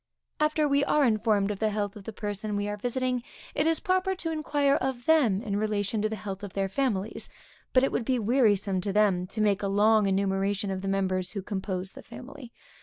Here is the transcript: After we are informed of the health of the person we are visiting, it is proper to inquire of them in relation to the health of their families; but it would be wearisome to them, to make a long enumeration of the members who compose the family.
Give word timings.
After 0.39 0.67
we 0.67 0.83
are 0.83 1.05
informed 1.05 1.51
of 1.51 1.59
the 1.59 1.69
health 1.69 1.95
of 1.95 2.05
the 2.05 2.11
person 2.11 2.55
we 2.55 2.67
are 2.67 2.75
visiting, 2.75 3.21
it 3.53 3.67
is 3.67 3.79
proper 3.79 4.15
to 4.15 4.31
inquire 4.31 4.73
of 4.77 5.05
them 5.05 5.43
in 5.43 5.57
relation 5.57 6.01
to 6.01 6.09
the 6.09 6.15
health 6.15 6.41
of 6.41 6.53
their 6.53 6.67
families; 6.67 7.29
but 7.71 7.83
it 7.83 7.91
would 7.91 8.05
be 8.05 8.17
wearisome 8.17 8.81
to 8.81 8.91
them, 8.93 9.27
to 9.27 9.41
make 9.41 9.61
a 9.61 9.67
long 9.67 10.07
enumeration 10.07 10.71
of 10.71 10.81
the 10.81 10.87
members 10.87 11.33
who 11.33 11.43
compose 11.43 11.91
the 11.91 12.01
family. 12.01 12.51